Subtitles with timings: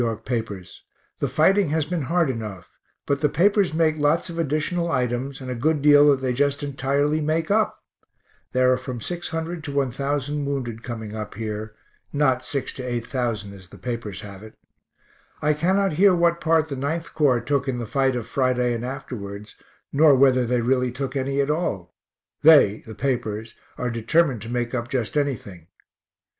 [0.03, 0.15] Y.
[0.25, 0.81] papers.
[1.19, 5.51] The fighting has been hard enough, but the papers make lots of additional items, and
[5.51, 7.77] a good deal that they just entirely make up.
[8.51, 11.75] There are from 600 to 1000 wounded coming up here
[12.11, 14.55] not 6 to 8000 as the papers have it.
[15.39, 18.83] I cannot hear what part the 9th Corps took in the fight of Friday and
[18.83, 19.55] afterwards,
[19.93, 21.93] nor whether they really took any at all
[22.41, 25.67] (they, the papers, are determined to make up just anything).